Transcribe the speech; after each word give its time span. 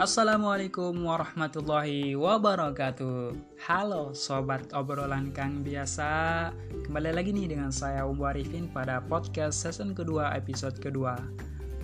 Assalamualaikum 0.00 0.96
warahmatullahi 0.96 2.16
wabarakatuh. 2.16 3.36
Halo 3.68 4.16
sobat 4.16 4.72
obrolan 4.72 5.28
kang 5.28 5.60
biasa. 5.60 6.48
Kembali 6.88 7.12
lagi 7.12 7.36
nih 7.36 7.52
dengan 7.52 7.68
saya 7.68 8.08
Umbu 8.08 8.24
Arifin 8.24 8.64
pada 8.72 9.04
podcast 9.04 9.60
season 9.60 9.92
kedua 9.92 10.32
episode 10.32 10.80
kedua. 10.80 11.20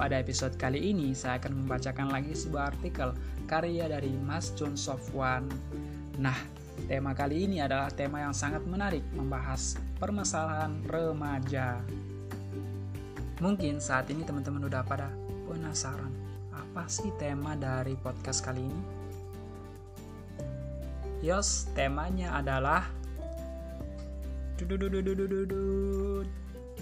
Pada 0.01 0.17
episode 0.17 0.57
kali 0.57 0.97
ini 0.97 1.13
saya 1.13 1.37
akan 1.37 1.61
membacakan 1.61 2.09
lagi 2.09 2.33
sebuah 2.33 2.73
artikel 2.73 3.13
karya 3.45 3.85
dari 3.85 4.17
Mas 4.25 4.49
John 4.57 4.81
Sofwan. 4.81 5.45
Nah 6.17 6.41
tema 6.89 7.13
kali 7.13 7.45
ini 7.45 7.61
adalah 7.61 7.93
tema 7.93 8.25
yang 8.25 8.33
sangat 8.33 8.65
menarik 8.65 9.05
Membahas 9.13 9.77
permasalahan 10.01 10.73
remaja. 10.89 11.85
Mungkin 13.45 13.77
saat 13.77 14.09
ini 14.09 14.25
teman-teman 14.25 14.65
udah 14.73 14.81
pada 14.89 15.13
penasaran 15.45 16.16
apa 16.77 16.93
sih 16.93 17.09
tema 17.17 17.57
dari 17.57 17.97
podcast 17.97 18.45
kali 18.45 18.61
ini? 18.61 18.81
Yos, 21.25 21.73
temanya 21.73 22.37
adalah 22.37 22.85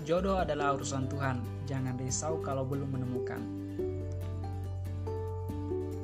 Jodoh 0.03 0.43
adalah 0.43 0.75
urusan 0.75 1.07
Tuhan. 1.07 1.39
Jangan 1.71 1.95
risau 1.95 2.43
kalau 2.43 2.67
belum 2.67 2.91
menemukan. 2.91 3.39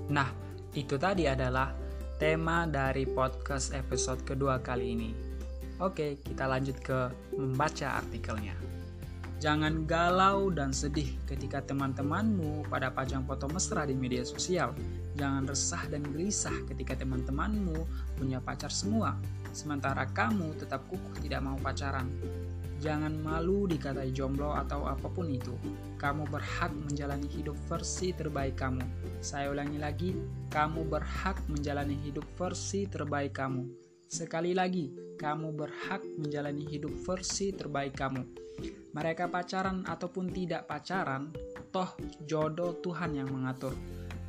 Nah, 0.06 0.30
itu 0.70 0.94
tadi 0.94 1.26
adalah 1.26 1.74
tema 2.14 2.70
dari 2.70 3.10
podcast 3.10 3.74
episode 3.74 4.22
kedua 4.22 4.62
kali 4.62 4.86
ini. 4.94 5.10
Oke, 5.82 6.22
kita 6.22 6.46
lanjut 6.46 6.78
ke 6.78 7.10
membaca 7.34 7.98
artikelnya. 7.98 8.54
Jangan 9.40 9.88
galau 9.88 10.52
dan 10.52 10.68
sedih 10.68 11.16
ketika 11.24 11.64
teman-temanmu 11.64 12.68
pada 12.68 12.92
pajang 12.92 13.24
foto 13.24 13.48
mesra 13.48 13.88
di 13.88 13.96
media 13.96 14.20
sosial. 14.20 14.76
Jangan 15.16 15.48
resah 15.48 15.80
dan 15.88 16.04
gelisah 16.04 16.52
ketika 16.68 16.92
teman-temanmu 17.00 17.88
punya 18.20 18.36
pacar 18.44 18.68
semua, 18.68 19.16
sementara 19.56 20.04
kamu 20.12 20.60
tetap 20.60 20.84
kukuh 20.92 21.24
tidak 21.24 21.40
mau 21.40 21.56
pacaran. 21.56 22.04
Jangan 22.84 23.16
malu 23.16 23.64
dikatai 23.64 24.12
jomblo 24.12 24.52
atau 24.52 24.84
apa 24.84 25.08
pun 25.08 25.32
itu. 25.32 25.56
Kamu 25.96 26.28
berhak 26.28 26.76
menjalani 26.76 27.28
hidup 27.32 27.56
versi 27.64 28.12
terbaik 28.12 28.60
kamu. 28.60 28.84
Saya 29.24 29.56
ulangi 29.56 29.80
lagi, 29.80 30.10
kamu 30.52 30.84
berhak 30.84 31.40
menjalani 31.48 31.96
hidup 31.96 32.28
versi 32.36 32.84
terbaik 32.84 33.32
kamu. 33.40 33.64
Sekali 34.04 34.52
lagi, 34.52 35.16
kamu 35.16 35.48
berhak 35.56 36.04
menjalani 36.20 36.68
hidup 36.68 36.92
versi 37.08 37.56
terbaik 37.56 37.96
kamu 37.96 38.40
mereka 38.90 39.30
pacaran 39.30 39.86
ataupun 39.86 40.34
tidak 40.34 40.66
pacaran, 40.66 41.30
toh 41.70 41.94
jodoh 42.26 42.74
Tuhan 42.82 43.14
yang 43.14 43.30
mengatur. 43.30 43.74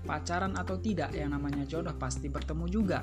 Pacaran 0.06 0.54
atau 0.58 0.78
tidak, 0.78 1.14
yang 1.18 1.34
namanya 1.34 1.66
jodoh 1.66 1.94
pasti 1.98 2.30
bertemu 2.30 2.66
juga. 2.70 3.02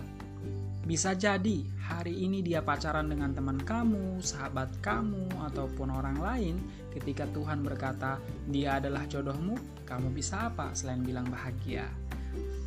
Bisa 0.89 1.13
jadi 1.13 1.69
hari 1.85 2.25
ini 2.25 2.41
dia 2.41 2.65
pacaran 2.65 3.13
dengan 3.13 3.35
teman 3.35 3.61
kamu, 3.61 4.25
sahabat 4.25 4.73
kamu, 4.81 5.29
ataupun 5.53 5.93
orang 5.93 6.17
lain. 6.17 6.57
Ketika 6.95 7.29
Tuhan 7.35 7.61
berkata 7.61 8.17
dia 8.49 8.81
adalah 8.81 9.05
jodohmu, 9.05 9.85
kamu 9.85 10.15
bisa 10.15 10.49
apa 10.49 10.73
selain 10.73 11.05
bilang 11.05 11.29
bahagia? 11.29 11.85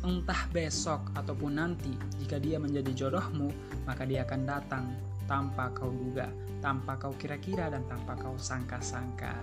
Entah 0.06 0.46
besok 0.54 1.02
ataupun 1.18 1.58
nanti, 1.58 1.90
jika 2.22 2.38
dia 2.38 2.62
menjadi 2.62 2.92
jodohmu, 2.94 3.50
maka 3.88 4.06
dia 4.06 4.22
akan 4.22 4.40
datang 4.46 4.84
tanpa 5.26 5.70
kau 5.74 5.90
duga, 5.90 6.30
tanpa 6.62 6.98
kau 6.98 7.14
kira-kira, 7.16 7.70
dan 7.70 7.82
tanpa 7.86 8.18
kau 8.18 8.34
sangka-sangka. 8.38 9.34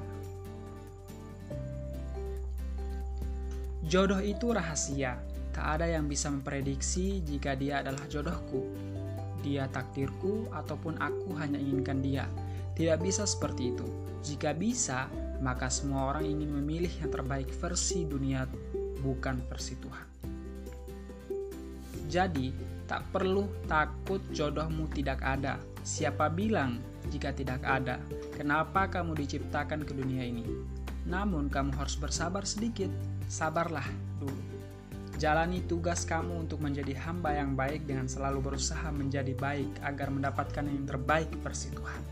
Jodoh 3.89 4.21
itu 4.21 4.53
rahasia, 4.53 5.17
tak 5.49 5.79
ada 5.79 5.89
yang 5.89 6.05
bisa 6.05 6.29
memprediksi 6.29 7.25
jika 7.25 7.57
dia 7.57 7.81
adalah 7.81 8.05
jodohku. 8.05 8.63
Dia 9.41 9.65
takdirku, 9.71 10.51
ataupun 10.51 10.99
aku 10.99 11.33
hanya 11.39 11.57
inginkan 11.57 12.03
dia. 12.03 12.27
Tidak 12.77 12.99
bisa 13.01 13.25
seperti 13.25 13.73
itu. 13.73 13.87
Jika 14.19 14.51
bisa, 14.51 15.07
maka 15.39 15.71
semua 15.71 16.11
orang 16.11 16.27
ingin 16.27 16.51
memilih 16.59 16.91
yang 16.99 17.11
terbaik 17.11 17.49
versi 17.55 18.03
dunia, 18.03 18.43
bukan 18.99 19.39
versi 19.47 19.73
Tuhan. 19.79 20.07
Jadi, 22.09 22.51
tak 22.89 23.05
perlu 23.13 23.45
takut 23.69 24.19
jodohmu 24.33 24.89
tidak 24.89 25.21
ada, 25.21 25.61
Siapa 25.89 26.27
bilang 26.27 26.83
jika 27.07 27.31
tidak 27.31 27.63
ada, 27.63 28.03
kenapa 28.35 28.91
kamu 28.91 29.15
diciptakan 29.15 29.87
ke 29.87 29.95
dunia 29.95 30.27
ini? 30.27 30.43
Namun 31.07 31.47
kamu 31.47 31.71
harus 31.79 31.95
bersabar 31.95 32.43
sedikit, 32.43 32.91
sabarlah 33.31 33.87
dulu. 34.19 34.43
Jalani 35.19 35.63
tugas 35.67 36.07
kamu 36.07 36.47
untuk 36.47 36.63
menjadi 36.63 36.95
hamba 37.03 37.35
yang 37.35 37.55
baik 37.55 37.83
dengan 37.87 38.07
selalu 38.07 38.53
berusaha 38.53 38.87
menjadi 38.91 39.35
baik 39.35 39.81
agar 39.83 40.11
mendapatkan 40.11 40.63
yang 40.63 40.87
terbaik 40.87 41.31
versi 41.43 41.71
Tuhan. 41.75 42.03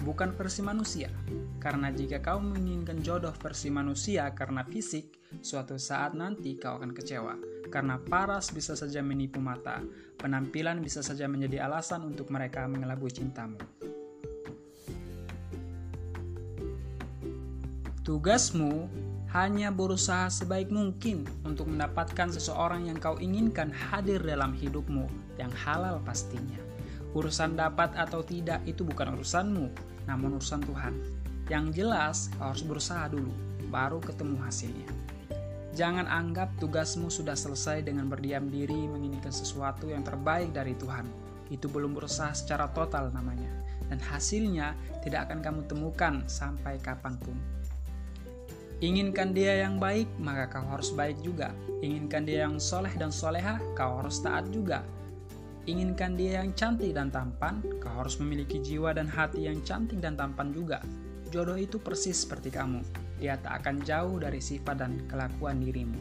Bukan 0.00 0.32
versi 0.32 0.64
manusia, 0.64 1.12
karena 1.60 1.92
jika 1.92 2.24
kau 2.24 2.40
menginginkan 2.40 3.04
jodoh 3.04 3.36
versi 3.36 3.68
manusia 3.68 4.32
karena 4.32 4.64
fisik, 4.64 5.20
suatu 5.44 5.76
saat 5.76 6.16
nanti 6.16 6.56
kau 6.56 6.80
akan 6.80 6.96
kecewa 6.96 7.59
karena 7.70 7.96
paras 7.96 8.50
bisa 8.50 8.74
saja 8.74 9.00
menipu 9.00 9.38
mata, 9.38 9.80
penampilan 10.18 10.82
bisa 10.82 11.00
saja 11.00 11.30
menjadi 11.30 11.64
alasan 11.64 12.04
untuk 12.04 12.28
mereka 12.28 12.66
mengelabui 12.66 13.14
cintamu. 13.14 13.56
Tugasmu 18.02 18.90
hanya 19.30 19.70
berusaha 19.70 20.26
sebaik 20.26 20.74
mungkin 20.74 21.22
untuk 21.46 21.70
mendapatkan 21.70 22.34
seseorang 22.34 22.90
yang 22.90 22.98
kau 22.98 23.14
inginkan 23.22 23.70
hadir 23.70 24.18
dalam 24.18 24.50
hidupmu 24.50 25.06
yang 25.38 25.52
halal 25.54 26.02
pastinya. 26.02 26.58
Urusan 27.14 27.54
dapat 27.54 27.94
atau 27.94 28.26
tidak 28.26 28.58
itu 28.66 28.82
bukan 28.82 29.14
urusanmu, 29.14 29.70
namun 30.10 30.42
urusan 30.42 30.62
Tuhan. 30.66 30.94
Yang 31.46 31.66
jelas, 31.78 32.16
kau 32.34 32.50
harus 32.50 32.66
berusaha 32.66 33.06
dulu, 33.06 33.30
baru 33.70 34.02
ketemu 34.02 34.38
hasilnya. 34.42 34.99
Jangan 35.70 36.10
anggap 36.10 36.58
tugasmu 36.58 37.06
sudah 37.06 37.38
selesai 37.38 37.86
dengan 37.86 38.10
berdiam 38.10 38.50
diri 38.50 38.90
menginginkan 38.90 39.30
sesuatu 39.30 39.86
yang 39.86 40.02
terbaik 40.02 40.50
dari 40.50 40.74
Tuhan. 40.74 41.06
Itu 41.46 41.70
belum 41.70 41.94
berusaha 41.94 42.34
secara 42.34 42.66
total 42.74 43.14
namanya. 43.14 43.50
Dan 43.86 44.02
hasilnya 44.02 44.74
tidak 45.02 45.30
akan 45.30 45.38
kamu 45.42 45.60
temukan 45.70 46.14
sampai 46.26 46.78
kapan 46.82 47.14
pun. 47.22 47.38
Inginkan 48.80 49.36
dia 49.36 49.60
yang 49.60 49.76
baik, 49.76 50.08
maka 50.16 50.48
kau 50.48 50.64
harus 50.64 50.90
baik 50.96 51.20
juga. 51.20 51.52
Inginkan 51.84 52.24
dia 52.24 52.48
yang 52.48 52.56
soleh 52.56 52.90
dan 52.96 53.12
soleha, 53.12 53.60
kau 53.76 54.00
harus 54.00 54.24
taat 54.24 54.48
juga. 54.48 54.80
Inginkan 55.68 56.16
dia 56.16 56.40
yang 56.40 56.56
cantik 56.56 56.96
dan 56.96 57.12
tampan, 57.12 57.60
kau 57.76 57.92
harus 57.92 58.16
memiliki 58.16 58.56
jiwa 58.58 58.96
dan 58.96 59.04
hati 59.04 59.44
yang 59.44 59.60
cantik 59.60 60.00
dan 60.00 60.16
tampan 60.16 60.56
juga. 60.56 60.80
Jodoh 61.30 61.56
itu 61.56 61.78
persis 61.78 62.26
seperti 62.26 62.50
kamu 62.50 62.82
dia 63.20 63.36
tak 63.36 63.62
akan 63.62 63.84
jauh 63.84 64.16
dari 64.16 64.40
sifat 64.40 64.80
dan 64.80 65.04
kelakuan 65.04 65.60
dirimu. 65.60 66.00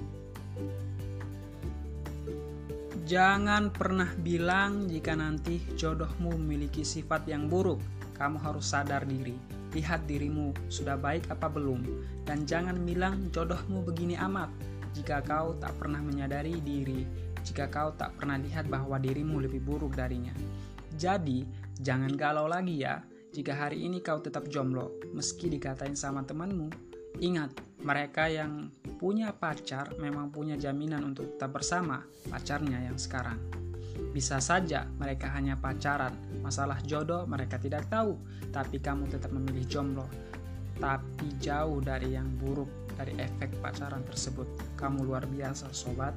Jangan 3.04 3.76
pernah 3.76 4.08
bilang 4.24 4.88
jika 4.88 5.20
nanti 5.20 5.60
jodohmu 5.76 6.40
memiliki 6.40 6.88
sifat 6.88 7.28
yang 7.28 7.52
buruk. 7.52 7.84
Kamu 8.16 8.40
harus 8.40 8.72
sadar 8.72 9.08
diri, 9.08 9.36
lihat 9.76 10.04
dirimu 10.08 10.52
sudah 10.68 11.00
baik 11.00 11.28
apa 11.32 11.48
belum, 11.48 11.84
dan 12.28 12.44
jangan 12.44 12.76
bilang 12.84 13.32
jodohmu 13.32 13.84
begini 13.84 14.20
amat 14.20 14.52
jika 14.92 15.24
kau 15.24 15.56
tak 15.56 15.72
pernah 15.80 16.04
menyadari 16.04 16.60
diri, 16.60 17.08
jika 17.48 17.72
kau 17.72 17.96
tak 17.96 18.12
pernah 18.20 18.36
lihat 18.36 18.68
bahwa 18.68 19.00
dirimu 19.00 19.40
lebih 19.40 19.64
buruk 19.64 19.96
darinya. 19.96 20.36
Jadi, 21.00 21.48
jangan 21.80 22.12
galau 22.20 22.52
lagi 22.52 22.84
ya 22.84 23.00
jika 23.30 23.54
hari 23.54 23.86
ini 23.86 24.02
kau 24.02 24.18
tetap 24.20 24.50
jomblo, 24.50 24.94
meski 25.14 25.48
dikatain 25.48 25.94
sama 25.94 26.26
temanmu 26.26 26.90
Ingat, 27.18 27.52
mereka 27.82 28.30
yang 28.30 28.70
punya 29.02 29.34
pacar 29.34 29.98
memang 29.98 30.30
punya 30.30 30.54
jaminan 30.54 31.10
untuk 31.10 31.36
tetap 31.36 31.58
bersama 31.58 32.06
pacarnya 32.30 32.86
yang 32.86 33.02
sekarang. 33.02 33.42
Bisa 34.14 34.38
saja 34.38 34.86
mereka 35.02 35.28
hanya 35.34 35.58
pacaran, 35.58 36.14
masalah 36.46 36.78
jodoh 36.86 37.26
mereka 37.26 37.58
tidak 37.58 37.90
tahu, 37.90 38.16
tapi 38.54 38.78
kamu 38.78 39.10
tetap 39.10 39.34
memilih 39.34 39.66
jomblo. 39.66 40.06
Tapi 40.80 41.28
jauh 41.44 41.84
dari 41.84 42.16
yang 42.16 42.30
buruk 42.40 42.70
dari 42.96 43.18
efek 43.20 43.52
pacaran 43.60 44.06
tersebut. 44.08 44.48
Kamu 44.80 45.04
luar 45.04 45.28
biasa, 45.28 45.76
sobat. 45.76 46.16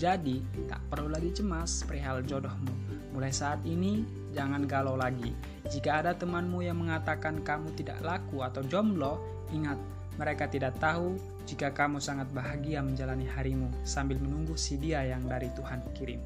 Jadi, 0.00 0.40
tak 0.64 0.80
perlu 0.88 1.12
lagi 1.12 1.28
cemas 1.36 1.84
perihal 1.84 2.24
jodohmu. 2.24 2.72
Mulai 3.12 3.32
saat 3.32 3.60
ini, 3.68 4.00
jangan 4.36 4.68
galau 4.68 5.00
lagi. 5.00 5.32
Jika 5.72 6.04
ada 6.04 6.12
temanmu 6.12 6.60
yang 6.60 6.76
mengatakan 6.76 7.40
kamu 7.40 7.72
tidak 7.72 8.04
laku 8.04 8.44
atau 8.44 8.60
jomblo, 8.68 9.16
ingat 9.56 9.80
mereka 10.20 10.44
tidak 10.44 10.76
tahu 10.76 11.16
jika 11.48 11.72
kamu 11.72 11.96
sangat 11.96 12.28
bahagia 12.36 12.84
menjalani 12.84 13.24
harimu 13.24 13.72
sambil 13.88 14.20
menunggu 14.20 14.52
si 14.60 14.76
dia 14.76 15.00
yang 15.08 15.24
dari 15.24 15.48
Tuhan 15.56 15.80
kirim. 15.96 16.20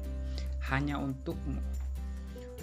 Hanya 0.67 0.99
untukmu. 0.99 1.57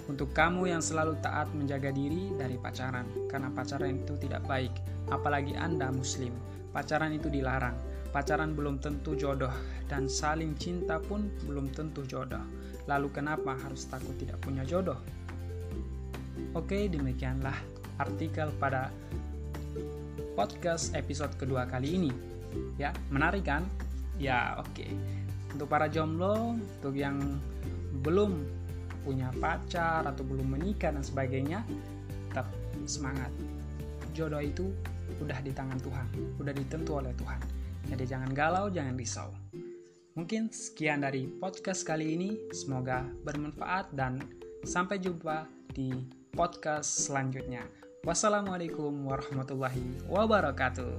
Untuk 0.09 0.33
kamu 0.33 0.73
yang 0.73 0.81
selalu 0.81 1.17
taat 1.21 1.49
menjaga 1.53 1.93
diri 1.93 2.33
dari 2.33 2.57
pacaran, 2.57 3.05
karena 3.29 3.53
pacaran 3.53 3.93
itu 3.93 4.17
tidak 4.17 4.41
baik, 4.49 4.73
apalagi 5.13 5.53
Anda 5.53 5.93
muslim. 5.93 6.33
Pacaran 6.73 7.13
itu 7.13 7.29
dilarang. 7.29 7.77
pacaran 8.09 8.57
belum 8.57 8.81
tentu 8.81 9.13
jodoh 9.13 9.53
dan 9.85 10.09
saling 10.09 10.57
cinta 10.57 10.97
pun 10.97 11.29
belum 11.45 11.69
tentu 11.69 12.01
jodoh. 12.09 12.41
Lalu 12.89 13.13
kenapa 13.13 13.53
harus 13.53 13.85
takut 13.85 14.17
tidak 14.17 14.41
punya 14.41 14.65
jodoh? 14.65 14.97
Oke, 16.57 16.89
demikianlah 16.89 17.55
artikel 17.99 18.49
pada 18.57 18.89
podcast 20.33 20.95
episode 20.95 21.35
kedua 21.35 21.67
kali 21.67 21.99
ini. 21.99 22.11
Ya, 22.79 22.95
menarik 23.11 23.45
kan? 23.45 23.67
Ya, 24.15 24.57
oke. 24.57 24.87
Untuk 25.53 25.67
para 25.67 25.91
jomblo, 25.91 26.55
untuk 26.55 26.95
yang 26.95 27.19
belum 28.01 28.47
punya 29.03 29.31
pacar 29.37 30.05
atau 30.07 30.23
belum 30.23 30.59
menikah 30.59 30.95
dan 30.95 31.03
sebagainya, 31.03 31.63
tetap 32.29 32.47
semangat. 32.87 33.31
Jodoh 34.15 34.41
itu 34.43 34.71
udah 35.19 35.39
di 35.41 35.51
tangan 35.51 35.79
Tuhan, 35.81 36.07
udah 36.39 36.53
ditentu 36.53 36.99
oleh 36.99 37.13
Tuhan. 37.17 37.39
Jadi 37.89 38.03
jangan 38.05 38.31
galau, 38.31 38.69
jangan 38.69 38.93
risau. 38.95 39.29
Mungkin 40.13 40.51
sekian 40.51 41.01
dari 41.01 41.25
podcast 41.25 41.87
kali 41.87 42.13
ini, 42.19 42.29
semoga 42.51 43.07
bermanfaat 43.23 43.95
dan 43.95 44.19
sampai 44.67 44.99
jumpa 44.99 45.47
di 45.71 46.18
podcast 46.33 47.09
selanjutnya. 47.09 47.65
Wassalamualaikum 48.05 48.93
warahmatullahi 49.05 50.05
wabarakatuh. 50.07 50.93